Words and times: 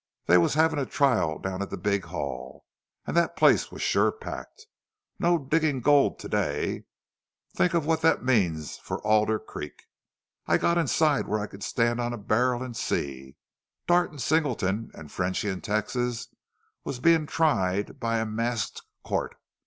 They 0.25 0.39
was 0.39 0.55
havin' 0.55 0.79
a 0.79 0.87
trial 0.87 1.37
down 1.37 1.61
at 1.61 1.69
the 1.69 1.77
big 1.77 2.05
hall, 2.05 2.65
an' 3.05 3.13
thet 3.13 3.35
place 3.35 3.71
was 3.71 3.83
sure 3.83 4.11
packed. 4.11 4.65
No 5.19 5.37
diggin' 5.37 5.79
gold 5.81 6.17
to 6.21 6.27
day!... 6.27 6.85
Think 7.55 7.75
of 7.75 7.85
what 7.85 7.99
thet 8.01 8.23
means 8.23 8.77
for 8.77 8.99
Alder 9.05 9.37
Creek. 9.37 9.83
I 10.47 10.57
got 10.57 10.79
inside 10.79 11.27
where 11.27 11.39
I 11.39 11.45
could 11.45 11.61
stand 11.61 12.01
on 12.01 12.13
a 12.13 12.17
barrel 12.17 12.63
an' 12.63 12.73
see. 12.73 13.35
Dartt 13.85 14.09
an' 14.11 14.17
Singleton 14.17 14.89
an' 14.95 15.09
Frenchy 15.09 15.51
an' 15.51 15.61
Texas 15.61 16.33
was 16.83 16.97
bein' 16.99 17.27
tried 17.27 17.99
by 17.99 18.17
a 18.17 18.25
masked 18.25 18.81
court. 19.03 19.35